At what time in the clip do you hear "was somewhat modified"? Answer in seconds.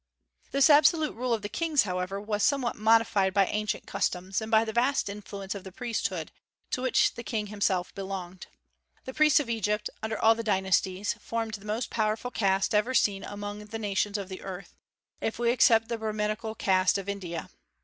2.19-3.35